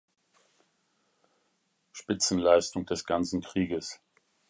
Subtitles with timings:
[1.91, 4.01] Spitzenleistung des ganzen Krieges.